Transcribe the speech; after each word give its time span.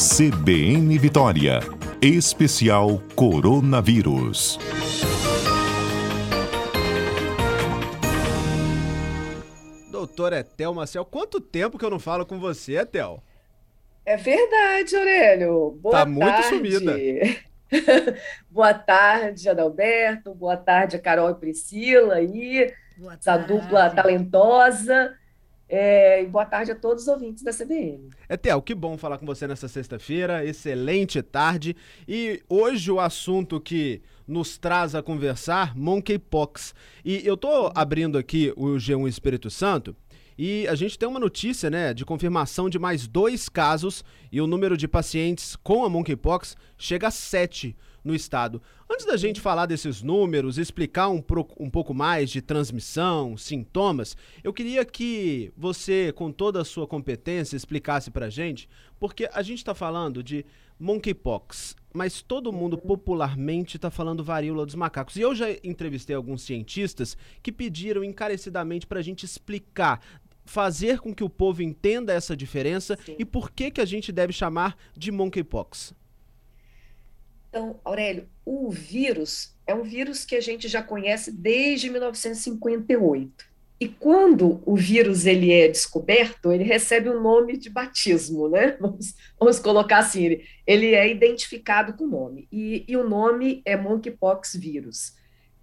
CBN 0.00 0.96
Vitória. 0.96 1.60
Especial 2.00 3.02
Coronavírus. 3.14 4.58
Doutor 9.90 10.32
Etel 10.32 10.72
Marcel, 10.72 11.04
quanto 11.04 11.38
tempo 11.38 11.76
que 11.76 11.84
eu 11.84 11.90
não 11.90 11.98
falo 11.98 12.24
com 12.24 12.40
você, 12.40 12.78
Etel? 12.78 13.22
É 14.06 14.16
verdade, 14.16 14.96
Aurélio. 14.96 15.78
Boa 15.82 15.92
tá 15.92 15.98
tarde. 16.06 16.18
muito 16.18 16.42
sumida. 16.44 16.96
Boa 18.50 18.72
tarde, 18.72 19.50
Adalberto. 19.50 20.34
Boa 20.34 20.56
tarde, 20.56 20.98
Carol 20.98 21.28
e 21.28 21.34
Priscila 21.34 22.14
aí, 22.14 22.72
Boa 22.96 23.12
essa 23.12 23.36
tarde. 23.36 23.52
dupla 23.52 23.90
talentosa. 23.90 25.14
É, 25.72 26.20
e 26.20 26.26
boa 26.26 26.44
tarde 26.44 26.72
a 26.72 26.74
todos 26.74 27.04
os 27.04 27.08
ouvintes 27.08 27.44
da 27.44 27.52
CBN. 27.52 28.10
Etel, 28.28 28.60
que 28.60 28.74
bom 28.74 28.98
falar 28.98 29.18
com 29.18 29.24
você 29.24 29.46
nessa 29.46 29.68
sexta-feira. 29.68 30.44
Excelente 30.44 31.22
tarde. 31.22 31.76
E 32.08 32.42
hoje 32.48 32.90
o 32.90 32.98
assunto 32.98 33.60
que 33.60 34.02
nos 34.26 34.58
traz 34.58 34.96
a 34.96 35.02
conversar, 35.02 35.76
monkeypox. 35.76 36.74
E 37.04 37.24
eu 37.24 37.36
tô 37.36 37.70
abrindo 37.72 38.18
aqui 38.18 38.52
o 38.56 38.74
G1 38.78 39.08
Espírito 39.08 39.48
Santo 39.48 39.94
e 40.36 40.66
a 40.66 40.74
gente 40.74 40.98
tem 40.98 41.08
uma 41.08 41.20
notícia, 41.20 41.70
né, 41.70 41.94
de 41.94 42.04
confirmação 42.04 42.68
de 42.68 42.78
mais 42.78 43.06
dois 43.06 43.48
casos 43.48 44.02
e 44.32 44.40
o 44.40 44.48
número 44.48 44.76
de 44.76 44.88
pacientes 44.88 45.54
com 45.54 45.84
a 45.84 45.88
monkeypox 45.88 46.56
chega 46.76 47.06
a 47.08 47.10
sete 47.12 47.76
no 48.04 48.14
estado. 48.14 48.62
Antes 48.90 49.06
da 49.06 49.16
gente 49.16 49.40
falar 49.40 49.66
desses 49.66 50.02
números, 50.02 50.58
explicar 50.58 51.08
um, 51.08 51.20
pro- 51.20 51.48
um 51.58 51.68
pouco 51.70 51.92
mais 51.94 52.30
de 52.30 52.40
transmissão, 52.42 53.36
sintomas, 53.36 54.16
eu 54.42 54.52
queria 54.52 54.84
que 54.84 55.52
você, 55.56 56.12
com 56.12 56.32
toda 56.32 56.60
a 56.60 56.64
sua 56.64 56.86
competência, 56.86 57.56
explicasse 57.56 58.10
pra 58.10 58.30
gente, 58.30 58.68
porque 58.98 59.28
a 59.32 59.42
gente 59.42 59.64
tá 59.64 59.74
falando 59.74 60.22
de 60.22 60.44
monkeypox, 60.78 61.76
mas 61.92 62.22
todo 62.22 62.52
mundo 62.52 62.76
popularmente 62.78 63.78
tá 63.78 63.90
falando 63.90 64.24
varíola 64.24 64.64
dos 64.66 64.74
macacos. 64.74 65.16
E 65.16 65.20
eu 65.20 65.34
já 65.34 65.46
entrevistei 65.62 66.16
alguns 66.16 66.42
cientistas 66.42 67.16
que 67.42 67.52
pediram 67.52 68.02
encarecidamente 68.02 68.86
pra 68.86 69.02
gente 69.02 69.24
explicar 69.24 70.00
fazer 70.44 70.98
com 70.98 71.14
que 71.14 71.22
o 71.22 71.28
povo 71.30 71.62
entenda 71.62 72.12
essa 72.12 72.36
diferença 72.36 72.98
Sim. 73.06 73.14
e 73.18 73.24
por 73.24 73.52
que 73.52 73.70
que 73.70 73.80
a 73.80 73.84
gente 73.84 74.10
deve 74.10 74.32
chamar 74.32 74.76
de 74.96 75.12
monkeypox. 75.12 75.94
Então, 77.50 77.80
Aurélio, 77.84 78.28
o 78.46 78.70
vírus 78.70 79.54
é 79.66 79.74
um 79.74 79.82
vírus 79.82 80.24
que 80.24 80.36
a 80.36 80.40
gente 80.40 80.68
já 80.68 80.82
conhece 80.82 81.32
desde 81.32 81.90
1958. 81.90 83.50
E 83.80 83.88
quando 83.88 84.62
o 84.64 84.76
vírus 84.76 85.26
ele 85.26 85.52
é 85.52 85.66
descoberto, 85.66 86.52
ele 86.52 86.62
recebe 86.62 87.08
um 87.08 87.20
nome 87.20 87.56
de 87.56 87.68
batismo, 87.68 88.48
né? 88.48 88.76
Vamos, 88.80 89.14
vamos 89.38 89.58
colocar 89.58 89.98
assim, 89.98 90.24
ele, 90.24 90.44
ele 90.66 90.94
é 90.94 91.10
identificado 91.10 91.94
com 91.94 92.06
nome. 92.06 92.46
E, 92.52 92.84
e 92.86 92.96
o 92.96 93.08
nome 93.08 93.62
é 93.64 93.76
monkeypox 93.76 94.54
vírus. 94.54 95.14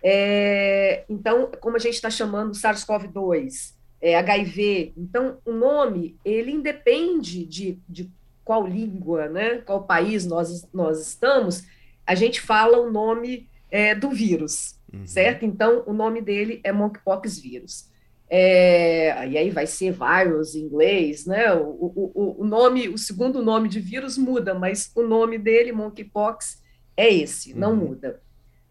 É, 0.04 1.06
então, 1.08 1.52
como 1.62 1.78
a 1.78 1.80
gente 1.80 1.94
está 1.94 2.10
chamando 2.10 2.54
SARS-CoV-2, 2.54 3.76
é, 4.02 4.16
HIV, 4.16 4.94
então 4.98 5.38
o 5.46 5.52
nome 5.52 6.18
ele 6.24 6.52
independe 6.52 7.46
de, 7.46 7.80
de 7.88 8.12
qual 8.44 8.66
língua, 8.66 9.28
né? 9.28 9.58
Qual 9.58 9.84
país 9.84 10.26
nós, 10.26 10.68
nós 10.74 11.00
estamos, 11.00 11.66
a 12.08 12.16
gente 12.16 12.40
fala 12.42 12.80
o 12.80 12.92
nome 12.92 13.50
é, 13.70 13.94
do 13.94 14.10
vírus, 14.10 14.80
certo? 15.06 15.44
Então, 15.46 15.84
o 15.86 15.94
nome 15.94 16.22
dele 16.22 16.62
é 16.64 16.72
monkeypox 16.72 17.38
vírus. 17.40 17.90
É, 18.30 19.28
e 19.30 19.38
aí 19.38 19.50
vai 19.50 19.66
ser 19.68 19.94
virus 19.94 20.56
em 20.56 20.62
inglês, 20.62 21.26
né? 21.26 21.54
O, 21.54 21.62
o, 22.16 22.42
o- 22.42 22.46
nome, 22.46 22.90
o 22.90 22.98
segundo 22.98 23.42
nome 23.42 23.70
de 23.70 23.80
vírus 23.80 24.18
muda, 24.18 24.54
mas 24.54 24.92
o 24.96 25.02
nome 25.04 25.38
dele, 25.38 25.72
monkeypox, 25.72 26.62
é 26.96 27.14
esse, 27.14 27.54
não 27.54 27.72
Uhum. 27.72 27.76
muda. 27.90 28.22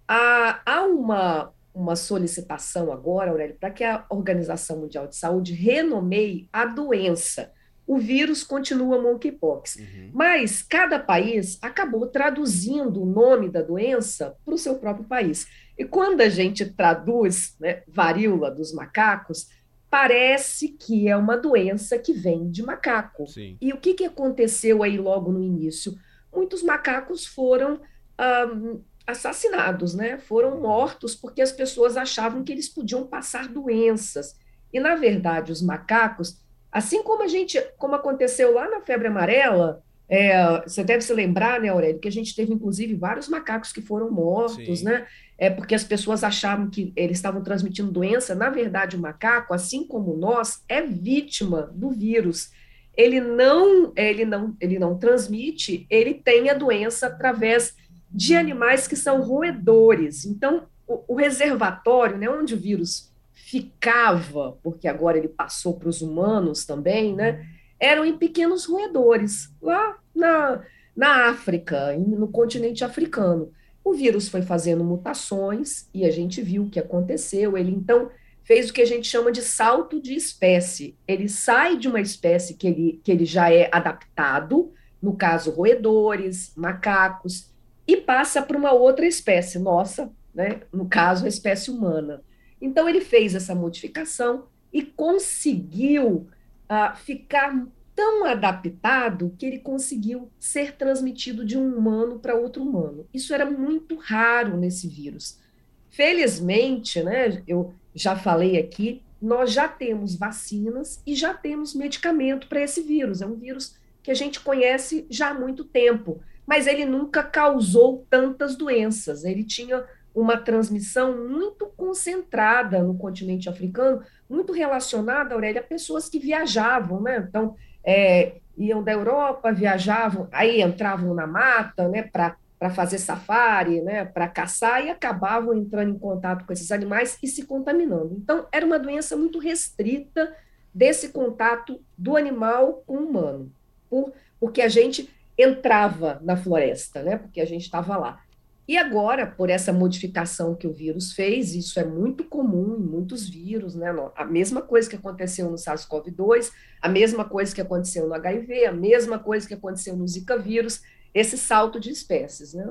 Há, 0.09 0.61
há 0.67 0.83
uma, 0.87 1.53
uma 1.75 1.97
solicitação 1.97 2.93
agora, 2.93 3.31
Aurélio, 3.31 3.57
para 3.59 3.71
que 3.71 3.83
a 3.85 4.05
Organização 4.11 4.79
Mundial 4.81 5.07
de 5.09 5.17
Saúde 5.17 5.53
renomeie 5.55 6.49
a 6.53 6.67
doença. 6.67 7.51
O 7.87 7.99
vírus 7.99 8.43
continua 8.43 9.01
monkeypox. 9.01 9.77
Uhum. 9.77 10.11
Mas 10.13 10.63
cada 10.63 10.99
país 10.99 11.59
acabou 11.63 12.07
traduzindo 12.09 13.03
o 13.03 13.07
nome 13.07 13.49
da 13.49 13.63
doença 13.63 14.37
para 14.45 14.55
o 14.55 14.59
seu 14.59 14.77
próprio 14.77 15.07
país. 15.07 15.47
E 15.79 15.85
quando 15.85 16.21
a 16.21 16.29
gente 16.29 16.65
traduz 16.65 17.55
né, 17.61 17.83
varíola 17.87 18.51
dos 18.51 18.73
macacos, 18.73 19.49
parece 19.89 20.69
que 20.69 21.09
é 21.09 21.17
uma 21.17 21.37
doença 21.37 21.99
que 21.99 22.13
vem 22.13 22.51
de 22.51 22.63
macaco. 22.63 23.27
Sim. 23.27 23.57
E 23.61 23.73
o 23.73 23.77
que, 23.77 23.95
que 23.95 24.05
aconteceu 24.05 24.83
aí 24.83 24.99
logo 24.99 25.31
no 25.31 25.43
início? 25.43 25.95
Muitos 26.35 26.63
macacos 26.63 27.25
foram 27.25 27.81
ahm, 28.19 28.81
assassinados, 29.07 29.95
né? 29.95 30.19
Foram 30.19 30.61
mortos 30.61 31.15
porque 31.15 31.41
as 31.41 31.53
pessoas 31.53 31.97
achavam 31.97 32.43
que 32.43 32.53
eles 32.53 32.69
podiam 32.69 33.07
passar 33.07 33.49
doenças. 33.49 34.35
E, 34.73 34.81
na 34.81 34.97
verdade, 34.97 35.53
os 35.53 35.63
macacos, 35.63 36.45
assim 36.71 37.03
como 37.03 37.23
a 37.23 37.29
gente, 37.29 37.61
como 37.79 37.95
aconteceu 37.95 38.53
lá 38.53 38.69
na 38.69 38.81
febre 38.81 39.09
amarela, 39.09 39.83
é, 40.09 40.63
você 40.63 40.85
deve 40.85 41.03
se 41.03 41.13
lembrar, 41.13 41.61
né, 41.61 41.69
Aurélio, 41.69 41.99
que 41.99 42.09
a 42.09 42.13
gente 42.13 42.35
teve, 42.35 42.53
inclusive, 42.53 42.95
vários 42.95 43.29
macacos 43.29 43.73
que 43.73 43.83
foram 43.83 44.11
mortos, 44.11 44.79
Sim. 44.79 44.85
né? 44.85 45.07
É 45.37 45.51
porque 45.51 45.75
as 45.75 45.85
pessoas 45.85 46.25
achavam 46.25 46.71
que 46.71 46.93
eles 46.97 47.19
estavam 47.19 47.43
transmitindo 47.43 47.91
doença. 47.91 48.35
Na 48.35 48.49
verdade, 48.49 48.97
o 48.97 49.01
macaco, 49.01 49.53
assim 49.53 49.85
como 49.87 50.17
nós, 50.17 50.63
é 50.69 50.81
vítima 50.81 51.71
do 51.75 51.91
vírus 51.91 52.51
ele 52.97 53.21
não, 53.21 53.93
ele 53.95 54.25
não, 54.25 54.57
ele 54.59 54.79
não 54.79 54.97
transmite, 54.97 55.87
ele 55.91 56.15
tem 56.15 56.49
a 56.49 56.55
doença 56.55 57.09
através 57.09 57.77
de 58.11 58.35
animais 58.35 58.89
que 58.89 58.97
são 58.97 59.21
roedores. 59.21 60.25
Então, 60.25 60.67
o, 60.87 61.15
o 61.15 61.15
reservatório, 61.15 62.17
né, 62.17 62.29
onde 62.29 62.55
o 62.55 62.59
vírus 62.59 63.13
ficava, 63.47 64.59
porque 64.61 64.89
agora 64.89 65.17
ele 65.17 65.29
passou 65.29 65.75
para 65.75 65.89
os 65.89 66.03
humanos 66.03 66.65
também, 66.65 67.15
né, 67.15 67.47
eram 67.79 68.05
em 68.05 68.19
pequenos 68.19 68.65
roedores, 68.65 69.55
lá 69.63 69.97
na, 70.13 70.65
na 70.97 71.29
África, 71.29 71.97
no 71.97 72.27
continente 72.27 72.85
africano. 72.85 73.53
O 73.85 73.95
vírus 73.95 74.29
foi 74.29 74.43
fazendo 74.43 74.83
mutações 74.83 75.89
e 75.95 76.05
a 76.05 76.11
gente 76.11 76.43
viu 76.43 76.65
o 76.65 76.71
que 76.71 76.81
aconteceu. 76.81 77.57
Ele 77.57 77.71
então 77.71 78.11
fez 78.43 78.69
o 78.69 78.73
que 78.73 78.83
a 78.83 78.87
gente 78.87 79.07
chama 79.07 79.31
de 79.31 79.43
salto 79.43 80.03
de 80.03 80.15
espécie. 80.15 80.97
Ele 81.07 81.29
sai 81.29 81.77
de 81.77 81.87
uma 81.87 82.01
espécie 82.01 82.55
que 82.55 82.67
ele, 82.67 83.01
que 83.05 83.13
ele 83.13 83.25
já 83.25 83.49
é 83.49 83.69
adaptado, 83.71 84.73
no 85.01 85.17
caso, 85.17 85.53
roedores, 85.53 86.53
macacos, 86.57 87.49
e 87.87 87.97
passa 87.97 88.43
para 88.43 88.59
uma 88.59 88.73
outra 88.73 89.07
espécie, 89.07 89.57
nossa, 89.61 90.11
né? 90.35 90.63
no 90.73 90.89
caso, 90.89 91.27
a 91.27 91.29
espécie 91.29 91.71
humana. 91.71 92.25
Então, 92.67 92.89
ele 92.89 93.01
fez 93.01 93.35
essa 93.35 93.55
modificação 93.55 94.47
e 94.73 94.83
conseguiu 94.83 96.27
ah, 96.69 96.95
ficar 96.95 97.67
tão 97.95 98.27
adaptado 98.27 99.35
que 99.39 99.47
ele 99.47 99.59
conseguiu 99.59 100.31
ser 100.39 100.77
transmitido 100.77 101.45
de 101.47 101.57
um 101.57 101.75
humano 101.75 102.19
para 102.19 102.35
outro 102.35 102.63
humano. 102.63 103.07
Isso 103.15 103.33
era 103.33 103.51
muito 103.51 103.97
raro 103.97 104.57
nesse 104.57 104.87
vírus. 104.87 105.41
Felizmente, 105.89 107.03
né, 107.03 107.43
eu 107.49 107.73
já 107.95 108.15
falei 108.15 108.59
aqui, 108.59 109.03
nós 109.21 109.53
já 109.53 109.67
temos 109.67 110.15
vacinas 110.15 111.01
e 111.07 111.15
já 111.15 111.33
temos 111.33 111.75
medicamento 111.75 112.49
para 112.49 112.61
esse 112.61 112.83
vírus. 112.83 113.23
É 113.23 113.27
um 113.27 113.37
vírus 113.37 113.77
que 114.03 114.11
a 114.11 114.15
gente 114.15 114.41
conhece 114.41 115.07
já 115.09 115.31
há 115.31 115.35
muito 115.35 115.65
tempo, 115.65 116.21
mas 116.47 116.67
ele 116.67 116.85
nunca 116.85 117.23
causou 117.23 118.07
tantas 118.11 118.57
doenças. 118.57 119.25
Ele 119.25 119.43
tinha 119.43 119.83
uma 120.17 120.39
transmissão 120.39 121.29
muito 121.29 121.67
concentrada 121.77 122.83
no 122.83 122.97
continente 122.97 123.51
africano, 123.51 124.03
muito 124.29 124.51
relacionada, 124.51 125.35
Aurélia, 125.35 125.61
a 125.61 125.65
pessoas 125.65 126.09
que 126.09 126.19
viajavam, 126.19 127.03
né? 127.03 127.25
Então, 127.29 127.55
é, 127.85 128.37
iam 128.57 128.83
da 128.83 128.93
Europa, 128.93 129.53
viajavam, 129.53 130.27
aí 130.33 130.63
entravam 130.63 131.13
na 131.13 131.27
mata, 131.27 131.87
né, 131.89 132.03
para 132.03 132.71
fazer 132.71 132.97
safari, 132.97 133.83
né, 133.83 134.07
para 134.07 134.27
caçar 134.27 134.83
e 134.83 134.89
acabavam 134.89 135.55
entrando 135.55 135.91
em 135.91 135.99
contato 135.99 136.47
com 136.47 136.53
esses 136.53 136.73
animais 136.73 137.19
e 137.23 137.29
se 137.29 137.45
contaminando. 137.45 138.17
Então, 138.17 138.47
era 138.51 138.65
uma 138.65 138.79
doença 138.79 139.15
muito 139.19 139.39
restrita 139.39 140.35
desse 140.73 141.11
contato 141.11 141.79
do 141.97 142.17
animal 142.17 142.83
com 142.87 142.97
o 142.97 143.07
humano, 143.07 143.53
por, 143.91 144.15
porque 144.41 144.63
a 144.63 144.69
gente 144.69 145.11
entrava 145.37 146.19
na 146.23 146.39
floresta, 146.39 147.03
né, 147.03 147.19
porque 147.19 147.43
a 147.43 147.47
gente 147.47 147.63
estava 147.63 147.99
lá. 147.99 148.26
E 148.69 148.77
agora, 148.77 149.27
por 149.27 149.49
essa 149.49 149.73
modificação 149.73 150.55
que 150.55 150.67
o 150.67 150.73
vírus 150.73 151.13
fez, 151.13 151.55
isso 151.55 151.79
é 151.79 151.85
muito 151.85 152.25
comum 152.25 152.77
em 152.77 152.83
muitos 152.83 153.29
vírus, 153.29 153.77
né? 153.77 153.95
A 154.17 154.25
mesma 154.25 154.61
coisa 154.61 154.91
que 154.91 154.97
aconteceu 154.97 155.49
no 155.49 155.57
SARS-CoV-2, 155.57 156.51
a 156.83 156.89
mesma 156.89 157.25
coisa 157.25 157.55
que 157.55 157.61
aconteceu 157.61 158.09
no 158.09 158.15
HIV, 158.15 158.67
a 158.67 158.73
mesma 158.73 159.19
coisa 159.21 159.47
que 159.47 159.55
aconteceu 159.55 159.97
no 159.97 160.07
Zika 160.09 160.37
vírus, 160.37 160.83
esse 161.15 161.39
salto 161.39 161.79
de 161.79 161.91
espécies, 161.91 162.55
né? 162.55 162.67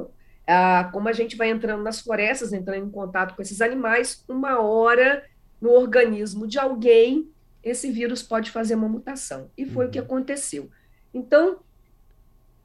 Ah, 0.48 0.90
como 0.94 1.08
a 1.10 1.14
gente 1.14 1.36
vai 1.36 1.50
entrando 1.50 1.82
nas 1.82 2.02
florestas, 2.02 2.52
entrando 2.54 2.86
em 2.86 2.92
contato 2.92 3.34
com 3.36 3.42
esses 3.42 3.62
animais, 3.62 4.24
uma 4.28 4.60
hora 4.60 5.24
no 5.62 5.72
organismo 5.72 6.46
de 6.46 6.60
alguém, 6.60 7.32
esse 7.64 7.90
vírus 7.90 8.22
pode 8.22 8.52
fazer 8.52 8.76
uma 8.76 8.88
mutação. 8.90 9.50
E 9.58 9.66
foi 9.66 9.86
Uhum. 9.86 9.90
o 9.90 9.92
que 9.94 9.98
aconteceu. 10.00 10.70
Então, 11.14 11.60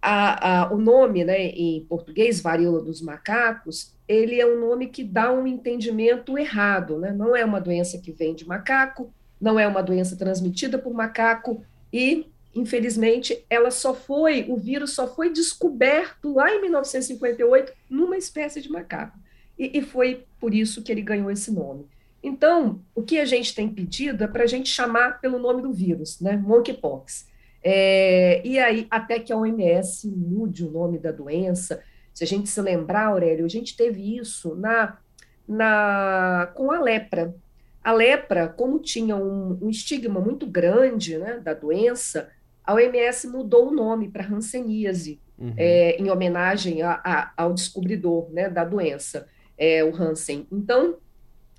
a, 0.03 0.63
a, 0.63 0.73
o 0.73 0.79
nome, 0.79 1.25
né, 1.25 1.47
em 1.47 1.85
português, 1.85 2.41
varíola 2.41 2.81
dos 2.81 3.01
macacos, 3.03 3.95
ele 4.09 4.41
é 4.41 4.47
um 4.47 4.59
nome 4.59 4.89
que 4.89 5.05
dá 5.05 5.33
um 5.33 5.47
entendimento 5.47 6.37
errado, 6.37 6.99
né? 6.99 7.13
Não 7.13 7.37
é 7.37 7.45
uma 7.45 7.61
doença 7.61 7.99
que 7.99 8.11
vem 8.11 8.35
de 8.35 8.47
macaco, 8.47 9.13
não 9.41 9.59
é 9.59 9.67
uma 9.67 9.83
doença 9.83 10.17
transmitida 10.17 10.79
por 10.79 10.93
macaco 10.93 11.63
e, 11.93 12.27
infelizmente, 12.55 13.45
ela 13.49 13.71
só 13.71 13.95
foi, 13.95 14.47
o 14.49 14.57
vírus 14.57 14.95
só 14.95 15.07
foi 15.07 15.31
descoberto 15.31 16.35
lá 16.35 16.53
em 16.53 16.61
1958 16.63 17.73
numa 17.89 18.17
espécie 18.17 18.61
de 18.61 18.71
macaco. 18.71 19.19
E, 19.59 19.79
e 19.79 19.83
foi 19.83 20.25
por 20.41 20.55
isso 20.55 20.83
que 20.83 20.91
ele 20.91 21.03
ganhou 21.03 21.31
esse 21.31 21.53
nome. 21.53 21.87
Então, 22.23 22.81
o 22.95 23.03
que 23.03 23.19
a 23.19 23.25
gente 23.25 23.55
tem 23.55 23.69
pedido 23.69 24.25
é 24.25 24.27
para 24.27 24.45
a 24.45 24.47
gente 24.47 24.69
chamar 24.69 25.21
pelo 25.21 25.39
nome 25.39 25.63
do 25.63 25.73
vírus, 25.73 26.21
né? 26.21 26.37
Monkeypox. 26.37 27.30
É, 27.63 28.41
e 28.47 28.59
aí, 28.59 28.87
até 28.91 29.19
que 29.19 29.33
a 29.33 29.37
OMS 29.37 30.09
mude 30.09 30.65
o 30.65 30.71
nome 30.71 30.99
da 30.99 31.13
doença, 31.13 31.83
se 32.13 32.25
a 32.25 32.27
gente 32.27 32.49
se 32.49 32.61
lembrar, 32.61 33.07
Aurélio, 33.07 33.45
a 33.45 33.49
gente 33.49 33.77
teve 33.77 34.17
isso 34.17 34.55
na, 34.55 34.99
na 35.47 36.51
com 36.55 36.71
a 36.71 36.81
lepra. 36.81 37.35
A 37.83 37.93
lepra, 37.93 38.49
como 38.49 38.79
tinha 38.79 39.17
um, 39.17 39.59
um 39.63 39.71
estigma 39.71 40.21
muito 40.21 40.47
grande 40.47 41.17
né, 41.17 41.39
da 41.39 41.55
doença, 41.55 42.31
a 42.63 42.75
OMS 42.75 43.27
mudou 43.27 43.69
o 43.69 43.75
nome 43.75 44.09
para 44.09 44.27
Hanseníase, 44.27 45.19
uhum. 45.39 45.55
é, 45.57 45.97
em 45.97 46.11
homenagem 46.11 46.83
a, 46.83 47.01
a, 47.03 47.33
ao 47.37 47.55
descobridor 47.55 48.31
né, 48.31 48.49
da 48.49 48.65
doença, 48.65 49.29
é, 49.57 49.83
o 49.83 49.95
Hansen. 49.95 50.47
Então, 50.53 50.97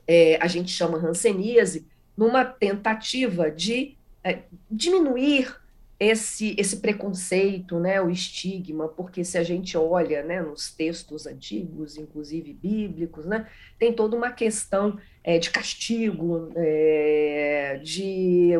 é, 0.07 0.37
a 0.41 0.47
gente 0.47 0.71
chama 0.71 0.97
Hanseníase 0.97 1.87
numa 2.15 2.45
tentativa 2.45 3.49
de 3.49 3.97
é, 4.23 4.43
diminuir 4.69 5.60
esse, 6.01 6.55
esse 6.57 6.77
preconceito, 6.77 7.79
né, 7.79 8.01
o 8.01 8.09
estigma, 8.09 8.87
porque 8.87 9.23
se 9.23 9.37
a 9.37 9.43
gente 9.43 9.77
olha 9.77 10.23
né, 10.23 10.41
nos 10.41 10.73
textos 10.73 11.27
antigos, 11.27 11.95
inclusive 11.95 12.53
bíblicos, 12.53 13.23
né, 13.23 13.47
tem 13.77 13.93
toda 13.93 14.17
uma 14.17 14.31
questão 14.31 14.97
é, 15.23 15.37
de 15.37 15.51
castigo, 15.51 16.51
é, 16.55 17.79
de 17.83 18.53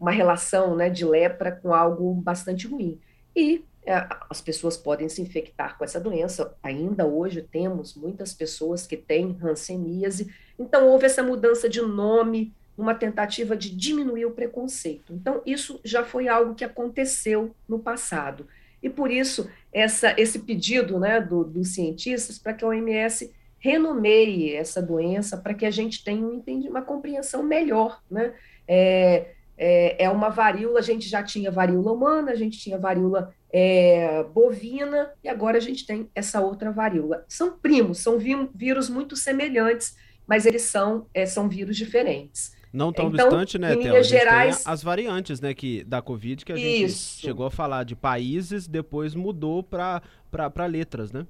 uma 0.00 0.10
relação 0.10 0.74
né, 0.74 0.90
de 0.90 1.04
lepra 1.04 1.52
com 1.52 1.72
algo 1.72 2.12
bastante 2.14 2.66
ruim. 2.66 3.00
E 3.34 3.64
é, 3.86 4.04
as 4.28 4.40
pessoas 4.40 4.76
podem 4.76 5.08
se 5.08 5.22
infectar 5.22 5.78
com 5.78 5.84
essa 5.84 6.00
doença. 6.00 6.52
Ainda 6.60 7.06
hoje 7.06 7.42
temos 7.42 7.94
muitas 7.94 8.34
pessoas 8.34 8.88
que 8.88 8.96
têm 8.96 9.38
hanseníase. 9.40 10.34
Então, 10.58 10.88
houve 10.88 11.06
essa 11.06 11.22
mudança 11.22 11.68
de 11.68 11.80
nome 11.80 12.52
uma 12.78 12.94
tentativa 12.94 13.56
de 13.56 13.74
diminuir 13.74 14.24
o 14.24 14.30
preconceito. 14.30 15.12
Então, 15.12 15.42
isso 15.44 15.80
já 15.84 16.04
foi 16.04 16.28
algo 16.28 16.54
que 16.54 16.64
aconteceu 16.64 17.54
no 17.68 17.80
passado. 17.80 18.46
E 18.80 18.88
por 18.88 19.10
isso, 19.10 19.50
essa, 19.72 20.14
esse 20.16 20.38
pedido 20.38 21.00
né, 21.00 21.20
do, 21.20 21.42
dos 21.42 21.74
cientistas 21.74 22.38
para 22.38 22.54
que 22.54 22.64
a 22.64 22.68
OMS 22.68 23.34
renomeie 23.58 24.54
essa 24.54 24.80
doença, 24.80 25.36
para 25.36 25.52
que 25.52 25.66
a 25.66 25.70
gente 25.70 26.04
tenha 26.04 26.24
um 26.24 26.40
uma 26.68 26.82
compreensão 26.82 27.42
melhor. 27.42 28.00
Né? 28.08 28.32
É, 28.68 29.32
é, 29.58 30.04
é, 30.04 30.08
uma 30.08 30.28
varíola, 30.28 30.78
a 30.78 30.82
gente 30.82 31.08
já 31.08 31.20
tinha 31.20 31.50
varíola 31.50 31.90
humana, 31.90 32.30
a 32.30 32.36
gente 32.36 32.60
tinha 32.60 32.78
varíola 32.78 33.34
é, 33.52 34.22
bovina, 34.22 35.10
e 35.24 35.28
agora 35.28 35.56
a 35.56 35.60
gente 35.60 35.84
tem 35.84 36.08
essa 36.14 36.40
outra 36.40 36.70
varíola. 36.70 37.24
São 37.26 37.58
primos, 37.58 37.98
são 37.98 38.18
vírus 38.54 38.88
muito 38.88 39.16
semelhantes, 39.16 39.96
mas 40.28 40.46
eles 40.46 40.62
são, 40.62 41.06
é, 41.12 41.26
são 41.26 41.48
vírus 41.48 41.76
diferentes. 41.76 42.56
Não 42.72 42.92
tão 42.92 43.08
então, 43.08 43.28
distante, 43.28 43.58
né, 43.58 43.74
Theo? 43.76 44.02
Gerais... 44.02 44.62
as 44.66 44.82
variantes, 44.82 45.40
né, 45.40 45.54
que, 45.54 45.82
da 45.84 46.02
Covid 46.02 46.44
que 46.44 46.52
a 46.52 46.56
gente 46.56 46.92
chegou 46.92 47.46
a 47.46 47.50
falar 47.50 47.84
de 47.84 47.96
países, 47.96 48.66
depois 48.66 49.14
mudou 49.14 49.62
para 49.62 50.66
letras, 50.66 51.10
né? 51.10 51.26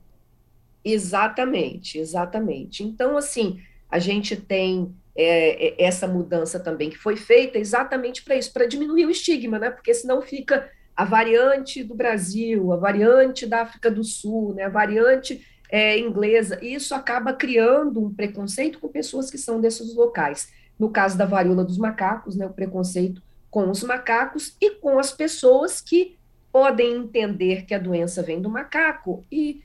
Exatamente, 0.84 1.98
exatamente. 1.98 2.82
Então, 2.82 3.16
assim, 3.16 3.60
a 3.90 3.98
gente 3.98 4.36
tem 4.36 4.94
é, 5.14 5.68
é 5.68 5.84
essa 5.84 6.06
mudança 6.06 6.60
também 6.60 6.90
que 6.90 6.98
foi 6.98 7.16
feita 7.16 7.58
exatamente 7.58 8.22
para 8.22 8.36
isso, 8.36 8.52
para 8.52 8.66
diminuir 8.66 9.06
o 9.06 9.10
estigma, 9.10 9.58
né? 9.58 9.70
Porque 9.70 9.92
senão 9.92 10.22
fica 10.22 10.70
a 10.96 11.04
variante 11.04 11.82
do 11.82 11.94
Brasil, 11.94 12.72
a 12.72 12.76
variante 12.76 13.46
da 13.46 13.62
África 13.62 13.90
do 13.90 14.02
Sul, 14.02 14.54
né? 14.54 14.64
A 14.64 14.68
variante 14.68 15.44
é, 15.70 15.98
inglesa. 15.98 16.58
E 16.62 16.74
isso 16.74 16.94
acaba 16.94 17.32
criando 17.32 18.04
um 18.04 18.12
preconceito 18.12 18.78
com 18.78 18.88
pessoas 18.88 19.30
que 19.30 19.38
são 19.38 19.60
desses 19.60 19.94
locais 19.94 20.48
no 20.78 20.90
caso 20.90 21.18
da 21.18 21.26
varíola 21.26 21.64
dos 21.64 21.78
macacos, 21.78 22.36
né, 22.36 22.46
o 22.46 22.52
preconceito 22.52 23.22
com 23.50 23.70
os 23.70 23.82
macacos 23.82 24.56
e 24.60 24.72
com 24.72 24.98
as 24.98 25.10
pessoas 25.10 25.80
que 25.80 26.16
podem 26.52 26.96
entender 26.96 27.64
que 27.64 27.74
a 27.74 27.78
doença 27.78 28.22
vem 28.22 28.40
do 28.40 28.48
macaco. 28.48 29.24
E 29.30 29.62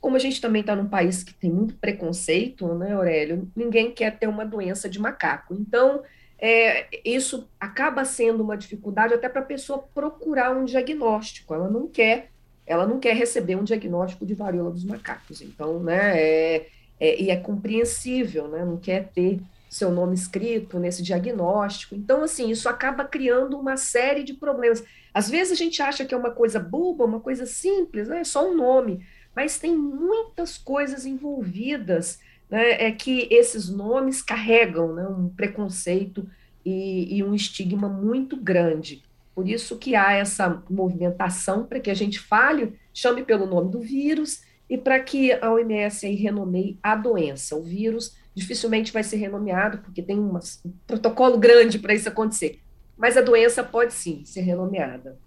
como 0.00 0.16
a 0.16 0.18
gente 0.18 0.40
também 0.40 0.60
está 0.60 0.74
num 0.74 0.88
país 0.88 1.22
que 1.22 1.34
tem 1.34 1.50
muito 1.50 1.74
preconceito, 1.74 2.66
né, 2.74 2.92
Aurélio? 2.92 3.50
Ninguém 3.54 3.90
quer 3.90 4.18
ter 4.18 4.26
uma 4.26 4.44
doença 4.44 4.88
de 4.88 5.00
macaco. 5.00 5.54
Então, 5.54 6.02
é, 6.38 6.86
isso 7.04 7.48
acaba 7.58 8.04
sendo 8.04 8.42
uma 8.42 8.56
dificuldade 8.56 9.14
até 9.14 9.28
para 9.28 9.40
a 9.40 9.44
pessoa 9.44 9.84
procurar 9.94 10.56
um 10.56 10.64
diagnóstico. 10.64 11.54
Ela 11.54 11.68
não 11.68 11.88
quer, 11.88 12.30
ela 12.66 12.86
não 12.86 12.98
quer 12.98 13.14
receber 13.16 13.56
um 13.56 13.64
diagnóstico 13.64 14.26
de 14.26 14.34
varíola 14.34 14.70
dos 14.70 14.84
macacos. 14.84 15.40
Então, 15.40 15.80
né, 15.82 16.20
é, 16.20 16.66
é, 17.00 17.22
e 17.22 17.30
é 17.30 17.36
compreensível, 17.36 18.48
né? 18.48 18.64
Não 18.64 18.76
quer 18.76 19.08
ter 19.08 19.40
seu 19.68 19.90
nome 19.90 20.14
escrito 20.14 20.78
nesse 20.78 21.02
diagnóstico. 21.02 21.94
Então, 21.94 22.22
assim, 22.22 22.50
isso 22.50 22.68
acaba 22.68 23.04
criando 23.04 23.58
uma 23.58 23.76
série 23.76 24.22
de 24.22 24.34
problemas. 24.34 24.84
Às 25.12 25.28
vezes 25.28 25.52
a 25.52 25.56
gente 25.56 25.82
acha 25.82 26.04
que 26.04 26.14
é 26.14 26.16
uma 26.16 26.30
coisa 26.30 26.60
boba, 26.60 27.04
uma 27.04 27.20
coisa 27.20 27.46
simples, 27.46 28.08
né? 28.08 28.20
é 28.20 28.24
só 28.24 28.48
um 28.48 28.56
nome, 28.56 29.06
mas 29.34 29.58
tem 29.58 29.76
muitas 29.76 30.56
coisas 30.56 31.04
envolvidas 31.04 32.18
né? 32.48 32.86
é 32.86 32.92
que 32.92 33.28
esses 33.30 33.68
nomes 33.68 34.22
carregam 34.22 34.94
né? 34.94 35.06
um 35.08 35.28
preconceito 35.28 36.28
e, 36.64 37.16
e 37.16 37.22
um 37.22 37.34
estigma 37.34 37.88
muito 37.88 38.36
grande. 38.36 39.02
Por 39.34 39.48
isso 39.48 39.76
que 39.76 39.94
há 39.94 40.12
essa 40.12 40.62
movimentação 40.70 41.64
para 41.64 41.78
que 41.78 41.90
a 41.90 41.94
gente 41.94 42.18
fale, 42.18 42.74
chame 42.94 43.22
pelo 43.22 43.46
nome 43.46 43.70
do 43.70 43.80
vírus 43.80 44.42
e 44.68 44.78
para 44.78 44.98
que 44.98 45.32
a 45.32 45.52
OMS 45.52 46.06
aí 46.06 46.14
renomeie 46.14 46.78
a 46.82 46.96
doença. 46.96 47.54
O 47.54 47.62
vírus 47.62 48.16
dificilmente 48.36 48.92
vai 48.92 49.02
ser 49.02 49.16
renomeado, 49.16 49.78
porque 49.78 50.02
tem 50.02 50.18
um 50.18 50.38
protocolo 50.86 51.38
grande 51.38 51.78
para 51.78 51.94
isso 51.94 52.08
acontecer. 52.08 52.60
Mas 52.96 53.16
a 53.16 53.22
doença 53.22 53.64
pode 53.64 53.94
sim 53.94 54.24
ser 54.26 54.42
renomeada. 54.42 55.18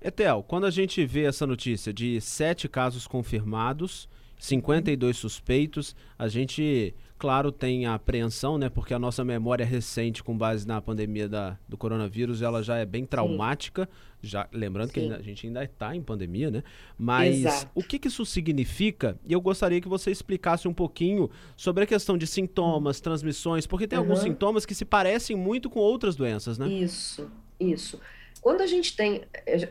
Etel, 0.00 0.44
quando 0.46 0.66
a 0.66 0.70
gente 0.70 1.04
vê 1.04 1.24
essa 1.24 1.46
notícia 1.46 1.92
de 1.92 2.20
sete 2.20 2.68
casos 2.68 3.06
confirmados, 3.06 4.08
52 4.38 5.16
suspeitos, 5.16 5.96
a 6.18 6.28
gente 6.28 6.94
claro, 7.20 7.52
tem 7.52 7.84
a 7.84 7.92
apreensão, 7.92 8.56
né? 8.56 8.70
Porque 8.70 8.94
a 8.94 8.98
nossa 8.98 9.22
memória 9.22 9.64
recente, 9.64 10.24
com 10.24 10.36
base 10.36 10.66
na 10.66 10.80
pandemia 10.80 11.28
da, 11.28 11.58
do 11.68 11.76
coronavírus, 11.76 12.40
ela 12.40 12.62
já 12.62 12.78
é 12.78 12.86
bem 12.86 13.04
traumática. 13.04 13.82
Sim. 13.82 14.09
Já, 14.22 14.48
lembrando 14.52 14.88
Sim. 14.88 15.08
que 15.08 15.14
a 15.14 15.22
gente 15.22 15.46
ainda 15.46 15.64
está 15.64 15.94
em 15.94 16.02
pandemia, 16.02 16.50
né? 16.50 16.62
Mas 16.98 17.38
Exato. 17.38 17.70
o 17.74 17.82
que, 17.82 17.98
que 17.98 18.08
isso 18.08 18.24
significa? 18.26 19.18
E 19.26 19.32
eu 19.32 19.40
gostaria 19.40 19.80
que 19.80 19.88
você 19.88 20.10
explicasse 20.10 20.68
um 20.68 20.74
pouquinho 20.74 21.30
sobre 21.56 21.84
a 21.84 21.86
questão 21.86 22.18
de 22.18 22.26
sintomas, 22.26 23.00
transmissões, 23.00 23.66
porque 23.66 23.86
tem 23.86 23.98
uhum. 23.98 24.04
alguns 24.04 24.20
sintomas 24.20 24.66
que 24.66 24.74
se 24.74 24.84
parecem 24.84 25.36
muito 25.36 25.70
com 25.70 25.80
outras 25.80 26.16
doenças, 26.16 26.58
né? 26.58 26.68
Isso, 26.68 27.30
isso. 27.58 28.00
Quando 28.40 28.62
a 28.62 28.66
gente 28.66 28.96
tem, 28.96 29.22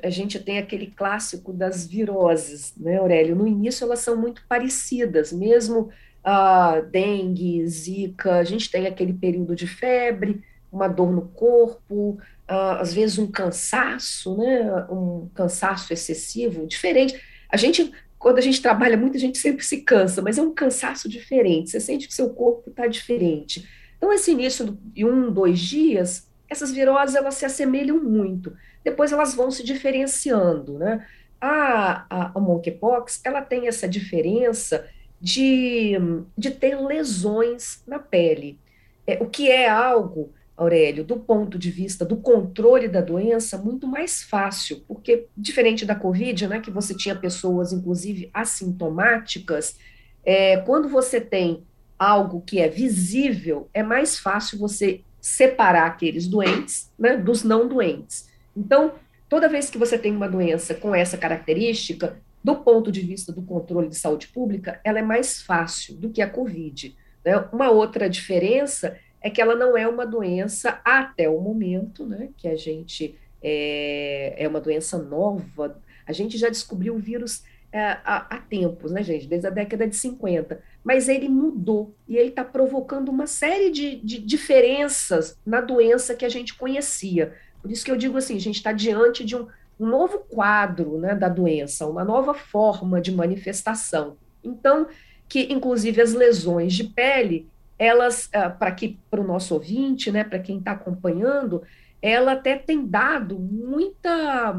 a 0.03 0.09
gente 0.09 0.39
tem 0.39 0.59
aquele 0.59 0.87
clássico 0.87 1.51
das 1.51 1.87
viroses, 1.87 2.73
né, 2.77 2.97
Aurélio? 2.97 3.35
No 3.35 3.47
início 3.47 3.83
elas 3.83 3.99
são 3.99 4.15
muito 4.15 4.43
parecidas, 4.47 5.33
mesmo 5.33 5.89
uh, 6.23 6.85
dengue, 6.91 7.67
zika, 7.67 8.35
a 8.35 8.43
gente 8.43 8.69
tem 8.69 8.85
aquele 8.85 9.13
período 9.13 9.55
de 9.55 9.65
febre, 9.65 10.43
uma 10.71 10.87
dor 10.87 11.11
no 11.11 11.23
corpo, 11.29 12.19
às 12.49 12.93
vezes 12.93 13.17
um 13.19 13.27
cansaço, 13.27 14.35
né, 14.37 14.85
um 14.89 15.29
cansaço 15.33 15.93
excessivo, 15.93 16.65
diferente. 16.65 17.19
A 17.47 17.57
gente, 17.57 17.91
quando 18.17 18.39
a 18.39 18.41
gente 18.41 18.61
trabalha 18.61 18.97
muito, 18.97 19.17
a 19.17 19.19
gente 19.19 19.37
sempre 19.37 19.63
se 19.63 19.81
cansa, 19.81 20.21
mas 20.21 20.37
é 20.37 20.41
um 20.41 20.53
cansaço 20.53 21.07
diferente, 21.07 21.69
você 21.69 21.79
sente 21.79 22.07
que 22.07 22.13
seu 22.13 22.31
corpo 22.31 22.69
está 22.69 22.87
diferente. 22.87 23.67
Então, 23.97 24.11
esse 24.11 24.31
início 24.31 24.77
de 24.81 25.05
um, 25.05 25.31
dois 25.31 25.59
dias, 25.59 26.27
essas 26.49 26.71
viroses, 26.71 27.15
elas 27.15 27.35
se 27.35 27.45
assemelham 27.45 28.01
muito. 28.01 28.55
Depois 28.83 29.11
elas 29.11 29.35
vão 29.35 29.51
se 29.51 29.63
diferenciando, 29.63 30.79
né? 30.79 31.05
A, 31.39 32.05
a, 32.09 32.31
a 32.35 32.39
monkeypox, 32.39 33.21
ela 33.23 33.41
tem 33.41 33.67
essa 33.67 33.87
diferença 33.87 34.87
de, 35.21 35.93
de 36.37 36.51
ter 36.51 36.79
lesões 36.79 37.83
na 37.85 37.99
pele. 37.99 38.59
É, 39.05 39.21
o 39.21 39.29
que 39.29 39.49
é 39.49 39.69
algo, 39.69 40.33
Aurélio, 40.59 41.05
do 41.05 41.17
ponto 41.17 41.57
de 41.57 41.71
vista 41.71 42.03
do 42.03 42.17
controle 42.17 42.89
da 42.89 42.99
doença, 42.99 43.57
muito 43.57 43.87
mais 43.87 44.21
fácil, 44.21 44.83
porque 44.85 45.27
diferente 45.35 45.85
da 45.85 45.95
Covid, 45.95 46.47
né, 46.47 46.59
que 46.59 46.69
você 46.69 46.93
tinha 46.93 47.15
pessoas, 47.15 47.71
inclusive, 47.71 48.29
assintomáticas, 48.33 49.77
é, 50.25 50.57
quando 50.57 50.89
você 50.89 51.21
tem 51.21 51.63
algo 51.97 52.41
que 52.41 52.59
é 52.59 52.67
visível, 52.67 53.69
é 53.73 53.81
mais 53.81 54.19
fácil 54.19 54.59
você 54.59 55.01
separar 55.21 55.87
aqueles 55.87 56.27
doentes 56.27 56.91
né, 56.99 57.15
dos 57.15 57.41
não 57.43 57.67
doentes. 57.67 58.29
Então, 58.55 58.93
toda 59.29 59.47
vez 59.47 59.69
que 59.69 59.77
você 59.77 59.97
tem 59.97 60.13
uma 60.13 60.27
doença 60.27 60.73
com 60.73 60.93
essa 60.93 61.17
característica, 61.17 62.19
do 62.43 62.55
ponto 62.57 62.91
de 62.91 62.99
vista 62.99 63.31
do 63.31 63.41
controle 63.41 63.87
de 63.87 63.95
saúde 63.95 64.27
pública, 64.27 64.79
ela 64.83 64.99
é 64.99 65.03
mais 65.03 65.41
fácil 65.41 65.95
do 65.95 66.09
que 66.09 66.21
a 66.21 66.29
Covid. 66.29 66.95
Né? 67.23 67.37
Uma 67.53 67.69
outra 67.69 68.09
diferença 68.09 68.97
é 69.21 69.29
que 69.29 69.41
ela 69.41 69.55
não 69.55 69.77
é 69.77 69.87
uma 69.87 70.05
doença 70.05 70.79
até 70.83 71.29
o 71.29 71.39
momento, 71.39 72.05
né, 72.05 72.29
que 72.37 72.47
a 72.47 72.55
gente 72.55 73.15
é, 73.41 74.35
é 74.37 74.47
uma 74.47 74.61
doença 74.61 74.97
nova. 74.97 75.79
A 76.05 76.13
gente 76.13 76.37
já 76.37 76.49
descobriu 76.49 76.95
o 76.95 76.99
vírus 76.99 77.43
é, 77.71 77.97
há, 78.03 78.35
há, 78.35 78.37
tempos, 78.39 78.91
né, 78.91 79.03
gente? 79.03 79.27
Desde 79.27 79.47
a 79.47 79.51
década 79.51 79.87
de 79.87 79.95
50. 79.95 80.61
Mas 80.83 81.07
ele 81.07 81.29
mudou 81.29 81.93
e 82.07 82.17
ele 82.17 82.29
está 82.29 82.43
provocando 82.43 83.09
uma 83.09 83.27
série 83.27 83.69
de, 83.69 83.97
de, 83.97 84.19
diferenças 84.19 85.37
na 85.45 85.61
doença 85.61 86.15
que 86.15 86.25
a 86.25 86.29
gente 86.29 86.55
conhecia. 86.55 87.33
Por 87.61 87.71
isso 87.71 87.85
que 87.85 87.91
eu 87.91 87.97
digo 87.97 88.17
assim: 88.17 88.35
a 88.35 88.39
gente 88.39 88.55
está 88.55 88.71
diante 88.71 89.23
de 89.23 89.35
um, 89.35 89.47
um 89.79 89.85
novo 89.85 90.19
quadro 90.19 90.97
né, 90.97 91.13
da 91.13 91.29
doença, 91.29 91.85
uma 91.85 92.03
nova 92.03 92.33
forma 92.33 92.99
de 92.99 93.11
manifestação. 93.11 94.17
Então, 94.43 94.87
que 95.27 95.53
inclusive 95.53 96.01
as 96.01 96.13
lesões 96.13 96.73
de 96.73 96.85
pele, 96.85 97.47
elas, 97.79 98.29
ah, 98.33 98.49
para 98.49 98.71
que 98.73 98.99
para 99.09 99.21
o 99.21 99.27
nosso 99.27 99.53
ouvinte, 99.53 100.11
né, 100.11 100.23
para 100.23 100.37
quem 100.37 100.59
está 100.59 100.73
acompanhando, 100.73 101.63
ela 102.01 102.33
até 102.33 102.57
tem 102.57 102.85
dado 102.85 103.39
muita 103.39 104.51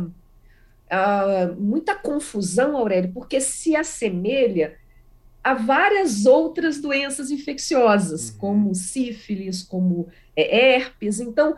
uh, 0.90 1.60
muita 1.60 1.94
confusão, 1.94 2.76
Aurélio, 2.76 3.12
porque 3.12 3.40
se 3.40 3.76
assemelha 3.76 4.76
a 5.42 5.54
várias 5.54 6.26
outras 6.26 6.80
doenças 6.80 7.30
infecciosas, 7.30 8.30
uhum. 8.30 8.38
como 8.38 8.74
sífilis, 8.74 9.62
como 9.62 10.08
é, 10.36 10.74
herpes. 10.74 11.20
Então, 11.20 11.56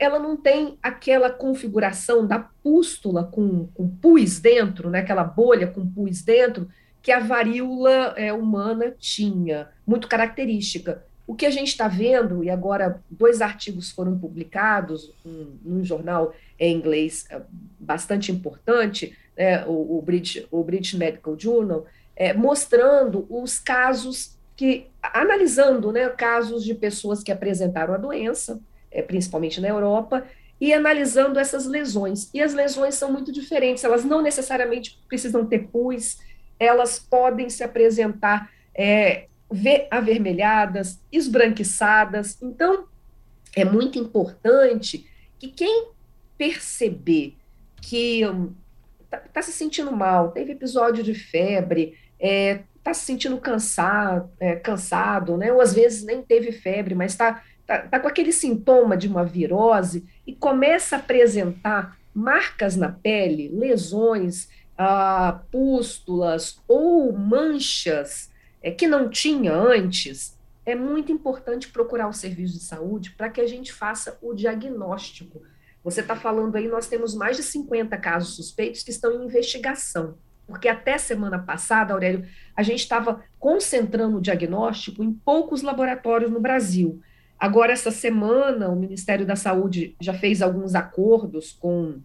ela 0.00 0.18
não 0.18 0.36
tem 0.36 0.78
aquela 0.82 1.30
configuração 1.30 2.26
da 2.26 2.38
pústula 2.38 3.24
com, 3.24 3.66
com 3.74 3.88
pus 3.88 4.40
dentro, 4.40 4.90
né, 4.90 5.00
aquela 5.00 5.24
bolha 5.24 5.66
com 5.66 5.86
pus 5.86 6.22
dentro, 6.22 6.68
que 7.02 7.12
a 7.12 7.18
varíola 7.18 8.14
é, 8.16 8.32
humana 8.32 8.94
tinha, 8.98 9.68
muito 9.86 10.08
característica. 10.08 11.04
O 11.26 11.34
que 11.34 11.46
a 11.46 11.50
gente 11.50 11.68
está 11.68 11.88
vendo, 11.88 12.42
e 12.42 12.50
agora 12.50 13.00
dois 13.10 13.40
artigos 13.40 13.90
foram 13.90 14.18
publicados 14.18 15.14
um, 15.24 15.56
num 15.64 15.84
jornal 15.84 16.34
em 16.58 16.76
inglês 16.76 17.26
é, 17.30 17.40
bastante 17.78 18.32
importante, 18.32 19.16
né, 19.36 19.64
o, 19.66 19.98
o, 19.98 20.02
British, 20.02 20.46
o 20.50 20.62
British 20.62 20.94
Medical 20.94 21.38
Journal, 21.38 21.86
é, 22.16 22.34
mostrando 22.34 23.26
os 23.30 23.58
casos 23.58 24.36
que, 24.56 24.88
analisando 25.02 25.90
né, 25.90 26.06
casos 26.10 26.62
de 26.62 26.74
pessoas 26.74 27.22
que 27.22 27.32
apresentaram 27.32 27.94
a 27.94 27.96
doença, 27.96 28.60
é, 28.90 29.00
principalmente 29.00 29.58
na 29.58 29.68
Europa, 29.68 30.26
e 30.60 30.74
analisando 30.74 31.38
essas 31.38 31.64
lesões. 31.64 32.28
E 32.34 32.42
as 32.42 32.52
lesões 32.52 32.94
são 32.94 33.10
muito 33.10 33.32
diferentes, 33.32 33.82
elas 33.84 34.04
não 34.04 34.20
necessariamente 34.20 35.02
precisam 35.08 35.46
ter 35.46 35.68
pus, 35.68 36.18
elas 36.60 36.98
podem 36.98 37.48
se 37.48 37.64
apresentar 37.64 38.52
é, 38.74 39.26
avermelhadas, 39.90 41.00
esbranquiçadas. 41.10 42.40
Então, 42.42 42.84
é 43.56 43.64
muito 43.64 43.98
importante 43.98 45.08
que 45.38 45.48
quem 45.48 45.88
perceber 46.36 47.34
que 47.80 48.20
está 48.20 48.32
hum, 48.32 48.54
tá 49.32 49.42
se 49.42 49.52
sentindo 49.52 49.90
mal, 49.90 50.30
teve 50.30 50.52
episódio 50.52 51.02
de 51.02 51.14
febre, 51.14 51.96
está 52.18 52.28
é, 52.28 52.62
tá 52.84 52.94
se 52.94 53.06
sentindo 53.06 53.38
cansado, 53.38 54.30
é, 54.38 54.54
cansado, 54.56 55.36
né? 55.36 55.52
ou 55.52 55.60
às 55.60 55.74
vezes 55.74 56.04
nem 56.04 56.22
teve 56.22 56.52
febre, 56.52 56.94
mas 56.94 57.12
está 57.12 57.42
tá, 57.66 57.78
tá 57.78 57.98
com 57.98 58.06
aquele 58.06 58.32
sintoma 58.32 58.96
de 58.96 59.08
uma 59.08 59.24
virose 59.24 60.04
e 60.26 60.34
começa 60.34 60.96
a 60.96 60.98
apresentar 60.98 61.98
marcas 62.14 62.76
na 62.76 62.90
pele, 62.90 63.48
lesões, 63.48 64.48
ah, 64.82 65.42
pústulas 65.52 66.58
ou 66.66 67.12
manchas 67.12 68.30
é, 68.62 68.70
que 68.70 68.88
não 68.88 69.10
tinha 69.10 69.52
antes, 69.52 70.38
é 70.64 70.74
muito 70.74 71.12
importante 71.12 71.68
procurar 71.68 72.08
o 72.08 72.14
serviço 72.14 72.54
de 72.54 72.64
saúde 72.64 73.10
para 73.10 73.28
que 73.28 73.42
a 73.42 73.46
gente 73.46 73.74
faça 73.74 74.16
o 74.22 74.32
diagnóstico. 74.32 75.42
Você 75.84 76.00
está 76.00 76.16
falando 76.16 76.56
aí, 76.56 76.66
nós 76.66 76.86
temos 76.86 77.14
mais 77.14 77.36
de 77.36 77.42
50 77.42 77.94
casos 77.98 78.36
suspeitos 78.36 78.82
que 78.82 78.90
estão 78.90 79.12
em 79.12 79.26
investigação, 79.26 80.14
porque 80.46 80.66
até 80.66 80.96
semana 80.96 81.38
passada, 81.38 81.92
Aurélio, 81.92 82.26
a 82.56 82.62
gente 82.62 82.80
estava 82.80 83.22
concentrando 83.38 84.16
o 84.16 84.22
diagnóstico 84.22 85.04
em 85.04 85.12
poucos 85.12 85.60
laboratórios 85.60 86.30
no 86.30 86.40
Brasil. 86.40 87.02
Agora, 87.38 87.70
essa 87.70 87.90
semana, 87.90 88.70
o 88.70 88.76
Ministério 88.76 89.26
da 89.26 89.36
Saúde 89.36 89.94
já 90.00 90.14
fez 90.14 90.40
alguns 90.40 90.74
acordos 90.74 91.52
com, 91.52 92.00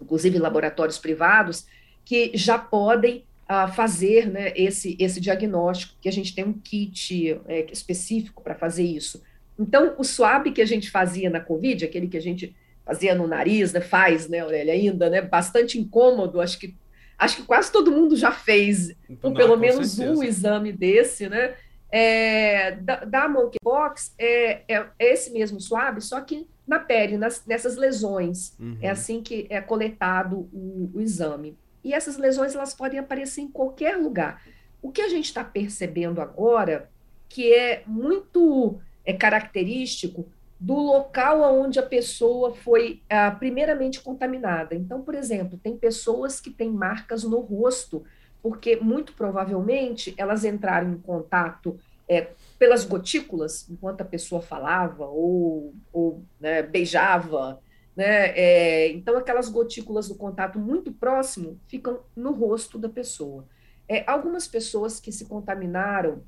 inclusive, 0.00 0.38
laboratórios 0.38 0.96
privados, 0.96 1.66
que 2.04 2.32
já 2.34 2.58
podem 2.58 3.24
uh, 3.44 3.72
fazer 3.72 4.30
né, 4.30 4.52
esse, 4.56 4.96
esse 4.98 5.20
diagnóstico, 5.20 5.94
que 6.00 6.08
a 6.08 6.12
gente 6.12 6.34
tem 6.34 6.44
um 6.44 6.52
kit 6.52 7.40
é, 7.46 7.66
específico 7.72 8.42
para 8.42 8.54
fazer 8.54 8.84
isso. 8.84 9.22
Então, 9.58 9.94
o 9.98 10.04
swab 10.04 10.50
que 10.50 10.62
a 10.62 10.66
gente 10.66 10.90
fazia 10.90 11.30
na 11.30 11.40
Covid, 11.40 11.84
aquele 11.84 12.08
que 12.08 12.16
a 12.16 12.22
gente 12.22 12.54
fazia 12.84 13.14
no 13.14 13.26
nariz, 13.26 13.72
né, 13.72 13.80
faz, 13.80 14.28
né, 14.28 14.40
Aurélia, 14.40 14.74
ainda, 14.74 15.08
né, 15.08 15.22
bastante 15.22 15.78
incômodo, 15.78 16.40
acho 16.40 16.58
que 16.58 16.74
acho 17.16 17.36
que 17.36 17.42
quase 17.44 17.70
todo 17.70 17.92
mundo 17.92 18.16
já 18.16 18.32
fez, 18.32 18.90
então, 19.08 19.30
Não, 19.30 19.36
pelo 19.36 19.56
menos 19.56 19.92
certeza. 19.92 20.18
um 20.18 20.22
exame 20.22 20.72
desse, 20.72 21.28
né, 21.28 21.54
é, 21.90 22.72
da, 22.72 23.04
da 23.04 23.28
monkeypox 23.28 24.12
é, 24.18 24.62
é, 24.66 24.86
é, 24.98 25.12
esse 25.12 25.30
mesmo 25.30 25.60
swab, 25.60 26.00
só 26.00 26.20
que 26.20 26.46
na 26.66 26.80
pele, 26.80 27.16
nas, 27.16 27.44
nessas 27.46 27.76
lesões, 27.76 28.56
uhum. 28.58 28.76
é 28.82 28.90
assim 28.90 29.22
que 29.22 29.46
é 29.48 29.60
coletado 29.60 30.48
o, 30.52 30.90
o 30.92 31.00
exame. 31.00 31.56
E 31.84 31.92
essas 31.92 32.16
lesões 32.16 32.54
elas 32.54 32.74
podem 32.74 32.98
aparecer 32.98 33.42
em 33.42 33.48
qualquer 33.48 33.96
lugar. 33.96 34.42
O 34.80 34.90
que 34.90 35.02
a 35.02 35.08
gente 35.08 35.26
está 35.26 35.44
percebendo 35.44 36.20
agora, 36.20 36.90
que 37.28 37.52
é 37.52 37.82
muito 37.86 38.80
é 39.04 39.12
característico 39.12 40.26
do 40.58 40.76
local 40.76 41.42
onde 41.60 41.78
a 41.78 41.82
pessoa 41.82 42.54
foi 42.54 43.02
ah, 43.10 43.30
primeiramente 43.32 44.00
contaminada. 44.00 44.74
Então, 44.74 45.02
por 45.02 45.14
exemplo, 45.14 45.60
tem 45.62 45.76
pessoas 45.76 46.40
que 46.40 46.50
têm 46.50 46.70
marcas 46.70 47.22
no 47.22 47.40
rosto, 47.40 48.02
porque 48.42 48.76
muito 48.76 49.12
provavelmente 49.12 50.14
elas 50.16 50.44
entraram 50.44 50.90
em 50.90 50.98
contato 50.98 51.78
é, 52.08 52.28
pelas 52.58 52.84
gotículas, 52.84 53.68
enquanto 53.68 54.00
a 54.00 54.06
pessoa 54.06 54.40
falava 54.40 55.06
ou, 55.06 55.74
ou 55.92 56.22
né, 56.40 56.62
beijava, 56.62 57.60
né? 57.96 58.30
É, 58.36 58.88
então, 58.92 59.16
aquelas 59.16 59.48
gotículas 59.48 60.08
do 60.08 60.14
contato 60.14 60.58
muito 60.58 60.92
próximo 60.92 61.60
ficam 61.68 62.00
no 62.16 62.32
rosto 62.32 62.78
da 62.78 62.88
pessoa. 62.88 63.46
É, 63.88 64.02
algumas 64.06 64.48
pessoas 64.48 64.98
que 64.98 65.12
se 65.12 65.26
contaminaram 65.26 66.22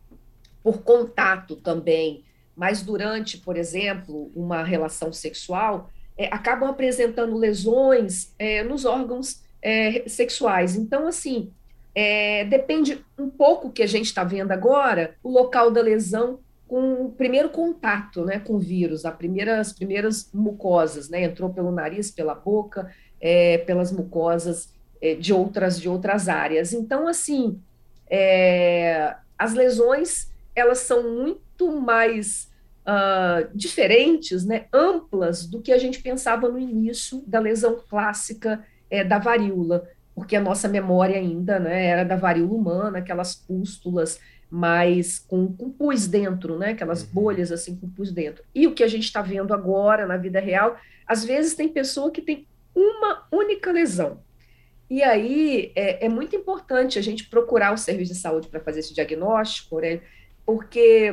por 0.62 0.82
contato 0.82 1.56
também, 1.56 2.24
mas 2.54 2.82
durante, 2.82 3.38
por 3.38 3.56
exemplo, 3.56 4.30
uma 4.34 4.62
relação 4.62 5.12
sexual, 5.12 5.90
é, 6.16 6.26
acabam 6.26 6.68
apresentando 6.68 7.36
lesões 7.36 8.34
é, 8.38 8.62
nos 8.62 8.84
órgãos 8.84 9.42
é, 9.60 10.08
sexuais. 10.08 10.76
Então, 10.76 11.06
assim, 11.06 11.52
é, 11.94 12.44
depende 12.44 13.04
um 13.18 13.28
pouco 13.28 13.70
que 13.70 13.82
a 13.82 13.86
gente 13.86 14.06
está 14.06 14.22
vendo 14.22 14.52
agora, 14.52 15.16
o 15.22 15.30
local 15.30 15.70
da 15.70 15.80
lesão 15.80 16.40
com 16.68 17.06
o 17.06 17.12
primeiro 17.12 17.50
contato 17.50 18.24
né, 18.24 18.40
com 18.40 18.54
o 18.54 18.58
vírus, 18.58 19.04
a 19.04 19.12
primeira, 19.12 19.60
as 19.60 19.72
primeiras 19.72 20.30
mucosas, 20.32 21.08
né, 21.08 21.22
entrou 21.22 21.50
pelo 21.50 21.70
nariz, 21.70 22.10
pela 22.10 22.34
boca, 22.34 22.92
é, 23.20 23.58
pelas 23.58 23.92
mucosas 23.92 24.72
é, 25.00 25.14
de, 25.14 25.32
outras, 25.32 25.80
de 25.80 25.88
outras 25.88 26.28
áreas. 26.28 26.72
Então, 26.72 27.06
assim, 27.06 27.60
é, 28.08 29.14
as 29.38 29.54
lesões, 29.54 30.30
elas 30.54 30.78
são 30.78 31.14
muito 31.14 31.80
mais 31.80 32.50
uh, 32.86 33.48
diferentes, 33.54 34.44
né, 34.44 34.66
amplas, 34.72 35.46
do 35.46 35.60
que 35.60 35.72
a 35.72 35.78
gente 35.78 36.00
pensava 36.00 36.48
no 36.48 36.58
início 36.58 37.22
da 37.26 37.38
lesão 37.38 37.80
clássica 37.88 38.64
é, 38.90 39.04
da 39.04 39.18
varíola, 39.18 39.88
porque 40.14 40.34
a 40.34 40.40
nossa 40.40 40.66
memória 40.68 41.16
ainda 41.16 41.58
né, 41.58 41.86
era 41.86 42.04
da 42.04 42.16
varíola 42.16 42.54
humana, 42.54 42.98
aquelas 42.98 43.34
pústulas, 43.34 44.18
mas 44.50 45.18
com, 45.18 45.52
com 45.52 45.70
pus 45.70 46.06
dentro, 46.06 46.58
né? 46.58 46.70
Aquelas 46.70 47.02
uhum. 47.02 47.08
bolhas 47.12 47.50
assim 47.50 47.76
com 47.76 47.88
pus 47.88 48.12
dentro. 48.12 48.44
E 48.54 48.66
o 48.66 48.74
que 48.74 48.84
a 48.84 48.88
gente 48.88 49.04
está 49.04 49.20
vendo 49.20 49.52
agora 49.52 50.06
na 50.06 50.16
vida 50.16 50.40
real, 50.40 50.76
às 51.06 51.24
vezes 51.24 51.54
tem 51.54 51.68
pessoa 51.68 52.10
que 52.10 52.22
tem 52.22 52.46
uma 52.74 53.26
única 53.32 53.72
lesão. 53.72 54.20
E 54.88 55.02
aí 55.02 55.72
é, 55.74 56.06
é 56.06 56.08
muito 56.08 56.36
importante 56.36 56.98
a 56.98 57.02
gente 57.02 57.28
procurar 57.28 57.72
o 57.72 57.78
serviço 57.78 58.12
de 58.12 58.18
saúde 58.18 58.48
para 58.48 58.60
fazer 58.60 58.80
esse 58.80 58.94
diagnóstico, 58.94 59.80
né? 59.80 60.00
Porque 60.44 61.12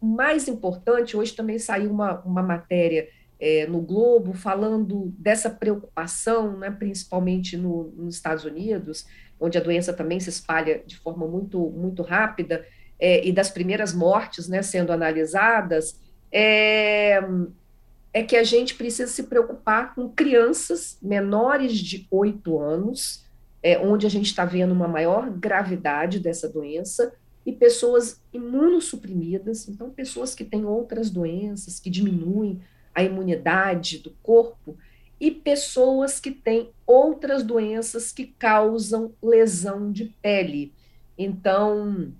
o 0.00 0.06
mais 0.06 0.48
importante, 0.48 1.16
hoje 1.16 1.32
também 1.32 1.60
saiu 1.60 1.90
uma, 1.90 2.20
uma 2.22 2.42
matéria 2.42 3.08
é, 3.42 3.66
no 3.66 3.80
Globo 3.80 4.32
falando 4.34 5.12
dessa 5.18 5.50
preocupação, 5.50 6.56
né, 6.56 6.70
principalmente 6.70 7.56
no, 7.56 7.92
nos 7.96 8.14
Estados 8.14 8.44
Unidos, 8.44 9.04
onde 9.40 9.58
a 9.58 9.60
doença 9.60 9.92
também 9.92 10.20
se 10.20 10.30
espalha 10.30 10.80
de 10.86 10.96
forma 10.96 11.26
muito, 11.26 11.58
muito 11.70 12.04
rápida, 12.04 12.64
é, 13.00 13.26
e 13.26 13.32
das 13.32 13.50
primeiras 13.50 13.92
mortes 13.92 14.46
né, 14.46 14.62
sendo 14.62 14.92
analisadas, 14.92 15.98
é, 16.30 17.20
é 18.12 18.22
que 18.22 18.36
a 18.36 18.44
gente 18.44 18.76
precisa 18.76 19.10
se 19.10 19.24
preocupar 19.24 19.92
com 19.92 20.08
crianças 20.08 20.96
menores 21.02 21.76
de 21.76 22.06
8 22.12 22.60
anos 22.60 23.26
é, 23.60 23.76
onde 23.76 24.06
a 24.06 24.10
gente 24.10 24.26
está 24.26 24.44
vendo 24.44 24.70
uma 24.70 24.86
maior 24.86 25.28
gravidade 25.30 26.20
dessa 26.20 26.48
doença, 26.48 27.12
e 27.44 27.50
pessoas 27.50 28.20
imunossuprimidas, 28.32 29.68
então 29.68 29.90
pessoas 29.90 30.32
que 30.32 30.44
têm 30.44 30.64
outras 30.64 31.10
doenças 31.10 31.80
que 31.80 31.90
diminuem 31.90 32.60
a 32.94 33.02
imunidade 33.02 33.98
do 33.98 34.10
corpo, 34.22 34.76
e 35.20 35.30
pessoas 35.30 36.18
que 36.18 36.32
têm 36.32 36.70
outras 36.84 37.44
doenças 37.44 38.10
que 38.10 38.26
causam 38.26 39.12
lesão 39.22 39.92
de 39.92 40.06
pele. 40.20 40.72
Então, 41.16 42.12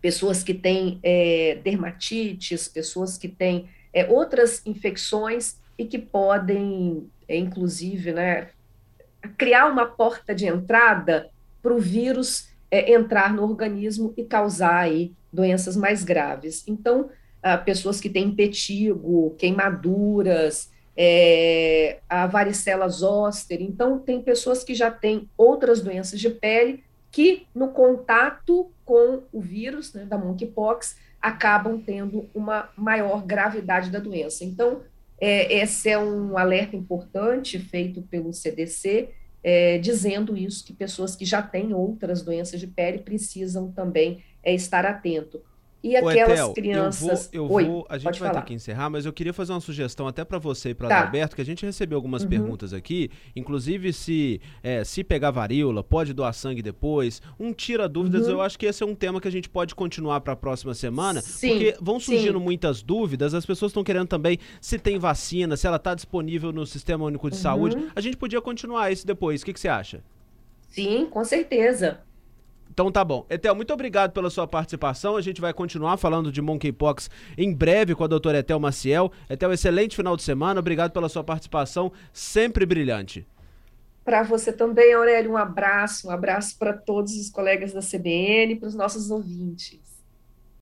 pessoas 0.00 0.42
que 0.42 0.52
têm 0.52 0.98
é, 1.02 1.60
dermatites, 1.62 2.66
pessoas 2.66 3.16
que 3.16 3.28
têm 3.28 3.68
é, 3.92 4.04
outras 4.10 4.66
infecções 4.66 5.58
e 5.78 5.84
que 5.84 5.98
podem, 5.98 7.08
é, 7.28 7.36
inclusive, 7.36 8.12
né, 8.12 8.48
criar 9.38 9.66
uma 9.66 9.86
porta 9.86 10.34
de 10.34 10.46
entrada 10.46 11.30
para 11.62 11.72
o 11.72 11.78
vírus 11.78 12.48
é, 12.70 12.92
entrar 12.92 13.32
no 13.32 13.42
organismo 13.42 14.14
e 14.16 14.24
causar 14.24 14.76
aí 14.76 15.12
doenças 15.32 15.76
mais 15.76 16.02
graves. 16.02 16.64
Então, 16.66 17.10
ah, 17.42 17.58
pessoas 17.58 18.00
que 18.00 18.10
têm 18.10 18.30
petigo, 18.30 19.34
queimaduras, 19.38 20.70
é, 20.96 22.00
a 22.08 22.26
varicela 22.26 22.88
zoster. 22.88 23.62
Então, 23.62 23.98
tem 23.98 24.20
pessoas 24.20 24.62
que 24.62 24.74
já 24.74 24.90
têm 24.90 25.28
outras 25.36 25.80
doenças 25.80 26.20
de 26.20 26.28
pele 26.28 26.84
que, 27.10 27.46
no 27.54 27.68
contato 27.68 28.70
com 28.84 29.22
o 29.32 29.40
vírus 29.40 29.94
né, 29.94 30.04
da 30.04 30.18
monkeypox, 30.18 30.96
acabam 31.20 31.80
tendo 31.80 32.28
uma 32.34 32.70
maior 32.76 33.24
gravidade 33.24 33.90
da 33.90 33.98
doença. 33.98 34.44
Então, 34.44 34.82
é, 35.20 35.60
esse 35.62 35.88
é 35.88 35.98
um 35.98 36.36
alerta 36.38 36.76
importante 36.76 37.58
feito 37.58 38.02
pelo 38.02 38.32
CDC, 38.32 39.10
é, 39.42 39.78
dizendo 39.78 40.36
isso, 40.36 40.64
que 40.64 40.72
pessoas 40.72 41.16
que 41.16 41.24
já 41.24 41.42
têm 41.42 41.72
outras 41.72 42.22
doenças 42.22 42.60
de 42.60 42.66
pele 42.66 42.98
precisam 42.98 43.70
também 43.72 44.22
é, 44.42 44.54
estar 44.54 44.84
atento. 44.86 45.42
E 45.82 45.96
aquelas 45.96 46.38
Etel, 46.38 46.52
crianças. 46.52 47.30
Eu 47.32 47.48
vou, 47.48 47.60
eu 47.60 47.66
vou 47.66 47.86
a 47.88 47.96
gente 47.96 48.20
vai 48.20 48.28
falar. 48.28 48.42
ter 48.42 48.48
que 48.48 48.54
encerrar, 48.54 48.90
mas 48.90 49.06
eu 49.06 49.12
queria 49.12 49.32
fazer 49.32 49.52
uma 49.52 49.60
sugestão 49.60 50.06
até 50.06 50.24
para 50.24 50.38
você 50.38 50.70
e 50.70 50.74
para 50.74 50.88
tá. 50.88 51.04
Alberto, 51.06 51.34
que 51.34 51.40
a 51.40 51.44
gente 51.44 51.64
recebeu 51.64 51.96
algumas 51.96 52.22
uhum. 52.22 52.28
perguntas 52.28 52.74
aqui, 52.74 53.10
inclusive 53.34 53.92
se 53.92 54.40
é, 54.62 54.84
se 54.84 55.02
pegar 55.02 55.30
varíola, 55.30 55.82
pode 55.82 56.12
doar 56.12 56.34
sangue 56.34 56.60
depois. 56.60 57.22
Um 57.38 57.52
tira 57.52 57.88
dúvidas, 57.88 58.26
uhum. 58.26 58.32
eu 58.32 58.40
acho 58.42 58.58
que 58.58 58.66
esse 58.66 58.82
é 58.82 58.86
um 58.86 58.94
tema 58.94 59.20
que 59.20 59.28
a 59.28 59.32
gente 59.32 59.48
pode 59.48 59.74
continuar 59.74 60.20
para 60.20 60.34
a 60.34 60.36
próxima 60.36 60.74
semana, 60.74 61.22
sim, 61.22 61.48
porque 61.48 61.76
vão 61.80 61.98
surgindo 61.98 62.38
sim. 62.38 62.44
muitas 62.44 62.82
dúvidas, 62.82 63.32
as 63.32 63.46
pessoas 63.46 63.70
estão 63.70 63.82
querendo 63.82 64.08
também 64.08 64.38
se 64.60 64.78
tem 64.78 64.98
vacina, 64.98 65.56
se 65.56 65.66
ela 65.66 65.76
está 65.76 65.94
disponível 65.94 66.52
no 66.52 66.66
Sistema 66.66 67.06
Único 67.06 67.30
de 67.30 67.36
uhum. 67.36 67.42
Saúde. 67.42 67.76
A 67.96 68.00
gente 68.00 68.16
podia 68.16 68.40
continuar 68.40 68.90
isso 68.90 69.06
depois. 69.06 69.40
O 69.40 69.44
que, 69.44 69.52
que 69.52 69.60
você 69.60 69.68
acha? 69.68 70.02
Sim, 70.68 71.06
com 71.06 71.24
certeza. 71.24 72.00
Então 72.72 72.90
tá 72.90 73.04
bom. 73.04 73.26
Etel, 73.28 73.54
muito 73.54 73.72
obrigado 73.72 74.12
pela 74.12 74.30
sua 74.30 74.46
participação. 74.46 75.16
A 75.16 75.20
gente 75.20 75.40
vai 75.40 75.52
continuar 75.52 75.96
falando 75.96 76.30
de 76.30 76.40
monkeypox 76.40 77.10
em 77.36 77.52
breve 77.52 77.94
com 77.94 78.04
a 78.04 78.06
doutora 78.06 78.38
Etel 78.38 78.60
Maciel. 78.60 79.10
Etel, 79.28 79.52
excelente 79.52 79.96
final 79.96 80.16
de 80.16 80.22
semana. 80.22 80.60
Obrigado 80.60 80.92
pela 80.92 81.08
sua 81.08 81.24
participação, 81.24 81.92
sempre 82.12 82.64
brilhante. 82.64 83.26
Para 84.04 84.22
você 84.22 84.52
também, 84.52 84.94
Aurélio, 84.94 85.32
um 85.32 85.36
abraço, 85.36 86.08
um 86.08 86.10
abraço 86.10 86.56
para 86.58 86.72
todos 86.72 87.14
os 87.16 87.28
colegas 87.28 87.72
da 87.72 87.80
CBN, 87.80 88.56
para 88.56 88.68
os 88.68 88.74
nossos 88.74 89.10
ouvintes. 89.10 89.89